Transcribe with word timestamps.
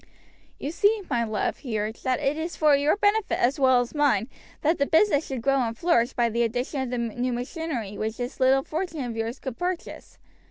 "You 0.59 0.71
see, 0.71 1.03
my 1.11 1.23
love," 1.23 1.57
he 1.57 1.77
argued, 1.77 2.03
"that 2.05 2.19
it 2.19 2.35
is 2.35 2.55
for 2.55 2.75
your 2.75 2.97
benefit 2.97 3.37
as 3.37 3.59
well 3.59 3.81
as 3.81 3.93
mine 3.93 4.29
that 4.61 4.79
the 4.79 4.87
business 4.87 5.27
should 5.27 5.43
grow 5.43 5.59
and 5.59 5.77
flourish 5.77 6.13
by 6.13 6.27
the 6.27 6.41
addition 6.41 6.81
of 6.81 6.89
the 6.89 6.97
new 6.97 7.31
machinery 7.31 7.95
which 7.99 8.17
this 8.17 8.39
little 8.39 8.63
fortune 8.63 9.03
of 9.03 9.15
yours 9.15 9.37
could 9.37 9.59
purchase. 9.59 10.17